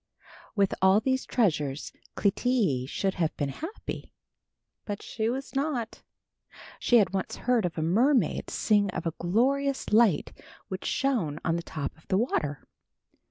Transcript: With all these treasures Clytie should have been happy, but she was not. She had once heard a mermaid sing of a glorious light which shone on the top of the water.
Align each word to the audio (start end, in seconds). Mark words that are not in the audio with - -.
With 0.55 0.73
all 0.81 0.99
these 0.99 1.27
treasures 1.27 1.93
Clytie 2.17 2.87
should 2.89 3.13
have 3.21 3.37
been 3.37 3.49
happy, 3.49 4.11
but 4.83 5.03
she 5.03 5.29
was 5.29 5.53
not. 5.53 6.01
She 6.79 6.97
had 6.97 7.11
once 7.13 7.35
heard 7.35 7.71
a 7.77 7.81
mermaid 7.83 8.49
sing 8.49 8.89
of 8.95 9.05
a 9.05 9.13
glorious 9.19 9.91
light 9.93 10.33
which 10.69 10.85
shone 10.85 11.39
on 11.45 11.55
the 11.55 11.61
top 11.61 11.95
of 11.99 12.07
the 12.07 12.17
water. 12.17 12.65